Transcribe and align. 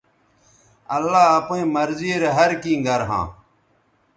اللہ 0.95 1.25
اپئیں 1.39 1.65
مرضی 1.75 2.11
رے 2.21 2.29
ہر 2.37 2.49
کیں 2.61 2.79
گر 2.85 3.01
ھاں 3.09 3.25